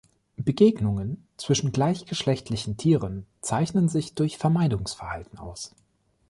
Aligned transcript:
Begegnungen 0.37 1.27
zwischen 1.37 1.71
gleichgeschlechtlichen 1.71 2.75
Tieren 2.75 3.27
zeichnen 3.41 3.87
sich 3.87 4.15
durch 4.15 4.39
Vermeidungsverhalten 4.39 5.37
aus. 5.37 5.75